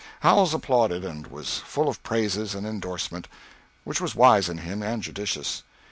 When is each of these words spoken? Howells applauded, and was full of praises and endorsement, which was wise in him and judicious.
Howells 0.21 0.55
applauded, 0.55 1.05
and 1.05 1.27
was 1.27 1.59
full 1.59 1.87
of 1.87 2.01
praises 2.01 2.55
and 2.55 2.65
endorsement, 2.65 3.27
which 3.83 4.01
was 4.01 4.15
wise 4.15 4.49
in 4.49 4.57
him 4.57 4.81
and 4.81 5.03
judicious. 5.03 5.61